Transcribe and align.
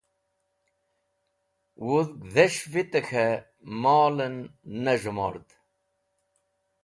Wudhg 1.85 2.19
dhis̃h 2.33 2.63
vitẽ 2.71 3.01
k̃hẽ 3.07 3.43
molen 3.81 4.35
ne 4.83 4.93
z̃hemord. 5.01 5.47